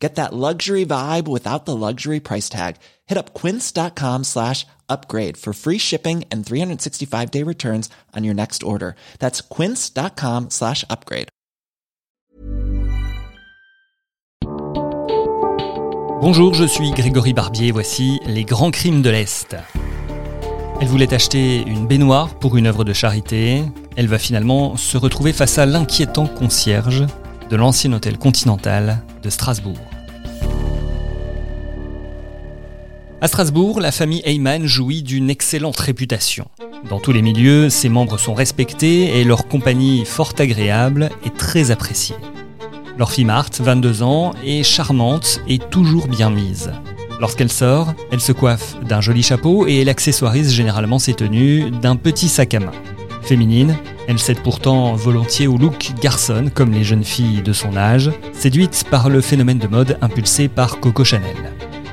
[0.00, 2.76] Get that luxury vibe without the luxury price tag.
[3.06, 8.62] Hit up quince.com slash upgrade for free shipping and 365 day returns on your next
[8.62, 8.94] order.
[9.18, 11.28] That's quince.com slash upgrade.
[16.22, 19.56] Bonjour, je suis Grégory Barbier, voici les grands crimes de l'Est.
[20.80, 23.62] Elle voulait acheter une baignoire pour une œuvre de charité.
[23.96, 27.06] Elle va finalement se retrouver face à l'inquiétant concierge
[27.50, 29.89] de l'ancien hôtel continental de Strasbourg.
[33.22, 36.46] À Strasbourg, la famille Heyman jouit d'une excellente réputation.
[36.88, 41.70] Dans tous les milieux, ses membres sont respectés et leur compagnie fort agréable est très
[41.70, 42.16] appréciée.
[42.96, 46.72] Leur fille Marthe, 22 ans, est charmante et toujours bien mise.
[47.20, 51.96] Lorsqu'elle sort, elle se coiffe d'un joli chapeau et elle accessoirise généralement ses tenues d'un
[51.96, 52.72] petit sac à main.
[53.20, 53.76] Féminine,
[54.08, 58.84] elle cède pourtant volontiers au look garçon comme les jeunes filles de son âge, séduite
[58.90, 61.36] par le phénomène de mode impulsé par Coco Chanel.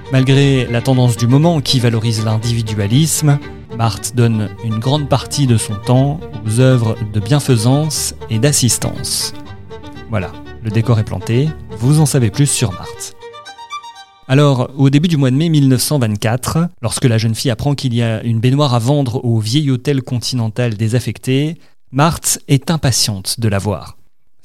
[0.10, 3.40] Malgré la tendance du moment qui valorise l'individualisme,
[3.78, 9.34] Marthe donne une grande partie de son temps aux œuvres de bienfaisance et d'assistance.
[10.10, 10.32] Voilà,
[10.64, 13.16] le décor est planté, vous en savez plus sur Marthe.
[14.30, 18.02] Alors, au début du mois de mai 1924, lorsque la jeune fille apprend qu'il y
[18.02, 21.58] a une baignoire à vendre au vieil hôtel continental désaffecté,
[21.92, 23.98] Marthe est impatiente de la voir.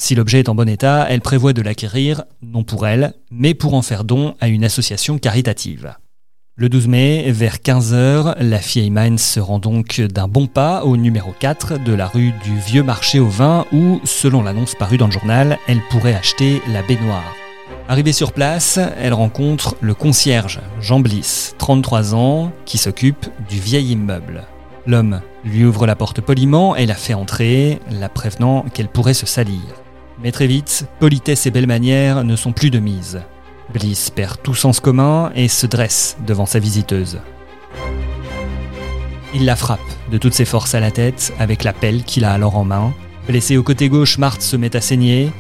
[0.03, 3.75] Si l'objet est en bon état, elle prévoit de l'acquérir, non pour elle, mais pour
[3.75, 5.95] en faire don à une association caritative.
[6.57, 10.97] Le 12 mai, vers 15h, la fille Ayman se rend donc d'un bon pas au
[10.97, 15.07] numéro 4 de la rue du Vieux Marché au Vin où, selon l'annonce parue dans
[15.07, 17.37] le journal, elle pourrait acheter la baignoire.
[17.89, 23.93] Arrivée sur place, elle rencontre le concierge, Jean Bliss, 33 ans, qui s'occupe du vieil
[23.93, 24.49] immeuble.
[24.85, 29.27] L'homme lui ouvre la porte poliment et la fait entrer, la prévenant qu'elle pourrait se
[29.27, 29.61] salir.
[30.23, 33.23] Mais très vite, politesse et belles manières ne sont plus de mise.
[33.73, 37.19] Bliss perd tout sens commun et se dresse devant sa visiteuse.
[39.35, 39.81] Il la frappe
[40.13, 42.93] de toutes ses forces à la tête avec la pelle qu'il a alors en main.
[43.27, 45.31] Blessée au côté gauche, Marthe se met à saigner.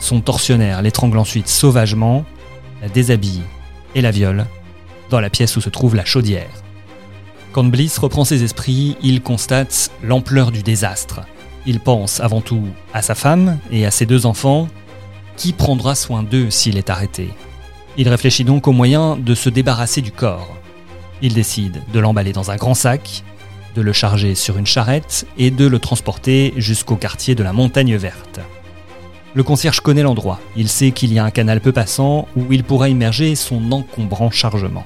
[0.00, 2.24] Son tortionnaire l'étrangle ensuite sauvagement,
[2.82, 3.42] la déshabille
[3.94, 4.46] et la viole
[5.08, 6.50] dans la pièce où se trouve la chaudière.
[7.52, 11.20] Quand Bliss reprend ses esprits, il constate l'ampleur du désastre
[11.66, 14.68] il pense avant tout à sa femme et à ses deux enfants.
[15.36, 17.28] Qui prendra soin d'eux s'il est arrêté?
[17.98, 20.56] Il réfléchit donc au moyen de se débarrasser du corps.
[21.22, 23.22] Il décide de l'emballer dans un grand sac,
[23.74, 27.96] de le charger sur une charrette et de le transporter jusqu'au quartier de la Montagne
[27.96, 28.40] Verte.
[29.34, 32.64] Le concierge connaît l'endroit, il sait qu'il y a un canal peu passant où il
[32.64, 34.84] pourra immerger son encombrant chargement.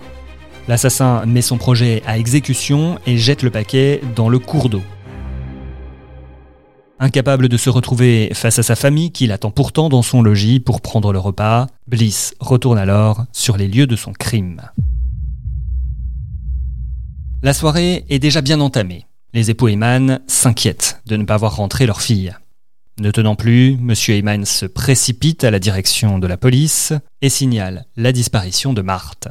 [0.66, 4.82] L'assassin met son projet à exécution et jette le paquet dans le cours d'eau.
[7.02, 10.82] Incapable de se retrouver face à sa famille qui l'attend pourtant dans son logis pour
[10.82, 14.60] prendre le repas, Bliss retourne alors sur les lieux de son crime.
[17.42, 19.06] La soirée est déjà bien entamée.
[19.32, 22.34] Les époux Heyman s'inquiètent de ne pas voir rentrer leur fille.
[23.00, 23.94] Ne tenant plus, M.
[24.08, 29.28] Heyman se précipite à la direction de la police et signale la disparition de Marthe.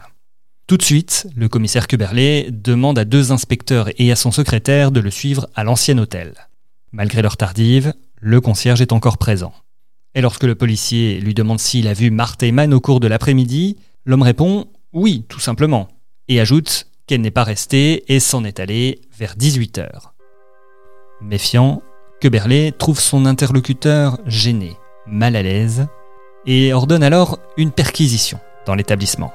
[0.66, 5.02] Tout de suite, le commissaire Cuberlé demande à deux inspecteurs et à son secrétaire de
[5.02, 6.34] le suivre à l'ancien hôtel.
[6.92, 9.54] Malgré leur tardive, le concierge est encore présent.
[10.16, 14.24] Et lorsque le policier lui demande s'il a vu Marthe au cours de l'après-midi, l'homme
[14.24, 15.88] répond oui, tout simplement,
[16.28, 19.88] et ajoute qu'elle n'est pas restée et s'en est allée vers 18h.
[21.22, 21.84] Méfiant,
[22.20, 25.88] Queberlé trouve son interlocuteur gêné, mal à l'aise,
[26.46, 29.32] et ordonne alors une perquisition dans l'établissement.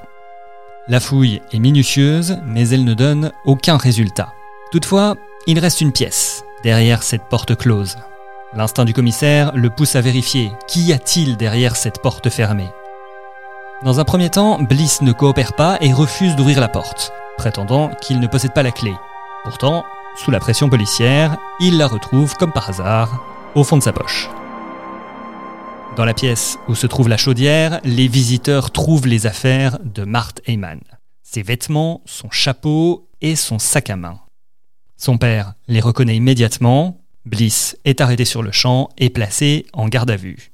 [0.87, 4.33] La fouille est minutieuse, mais elle ne donne aucun résultat.
[4.71, 5.15] Toutefois,
[5.47, 6.34] il reste une pièce,
[6.65, 7.95] derrière cette porte close.
[8.55, 12.71] L'instinct du commissaire le pousse à vérifier qu'y a-t-il derrière cette porte fermée.
[13.83, 18.19] Dans un premier temps, Bliss ne coopère pas et refuse d'ouvrir la porte, prétendant qu'il
[18.19, 18.95] ne possède pas la clé.
[19.43, 19.85] Pourtant,
[20.15, 23.23] sous la pression policière, il la retrouve comme par hasard
[23.53, 24.27] au fond de sa poche.
[25.95, 30.41] Dans la pièce où se trouve la chaudière, les visiteurs trouvent les affaires de Marthe
[30.47, 30.79] Heyman.
[31.21, 34.19] Ses vêtements, son chapeau et son sac à main.
[34.97, 40.11] Son père les reconnaît immédiatement, Bliss est arrêté sur le champ et placé en garde
[40.11, 40.51] à vue.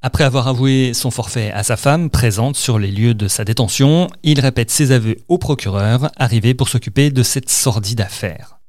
[0.00, 4.08] Après avoir avoué son forfait à sa femme, présente sur les lieux de sa détention,
[4.22, 8.60] il répète ses aveux au procureur, arrivé pour s'occuper de cette sordide affaire.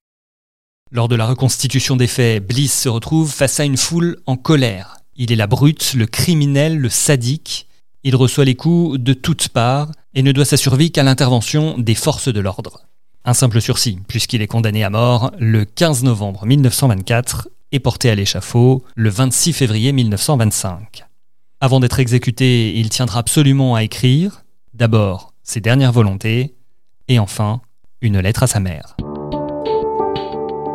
[0.91, 4.97] Lors de la reconstitution des faits, Bliss se retrouve face à une foule en colère.
[5.15, 7.67] Il est la brute, le criminel, le sadique.
[8.03, 11.95] Il reçoit les coups de toutes parts et ne doit sa survie qu'à l'intervention des
[11.95, 12.88] forces de l'ordre.
[13.25, 18.15] Un simple sursis, puisqu'il est condamné à mort le 15 novembre 1924 et porté à
[18.15, 21.05] l'échafaud le 26 février 1925.
[21.61, 24.43] Avant d'être exécuté, il tiendra absolument à écrire,
[24.73, 26.55] d'abord ses dernières volontés,
[27.07, 27.61] et enfin
[28.01, 28.95] une lettre à sa mère.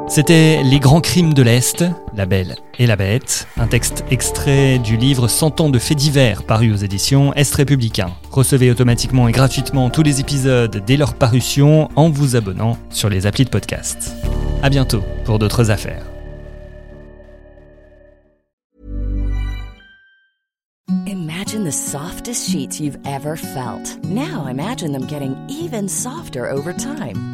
[0.06, 1.82] C'était Les grands crimes de l'Est,
[2.14, 6.42] La Belle et la Bête, un texte extrait du livre 100 ans de faits divers
[6.42, 8.10] paru aux éditions Est républicain.
[8.30, 13.26] Recevez automatiquement et gratuitement tous les épisodes dès leur parution en vous abonnant sur les
[13.26, 14.14] applis de podcast.
[14.62, 16.04] À bientôt pour d'autres affaires.
[21.06, 23.98] Imagine the softest sheets you've ever felt.
[24.04, 27.33] Now imagine them getting even softer over time.